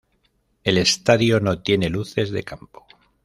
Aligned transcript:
El 0.63 0.79
estadio 0.79 1.39
no 1.39 1.61
tiene 1.61 1.87
luces 1.87 2.31
de 2.31 2.41
campo. 2.41 2.87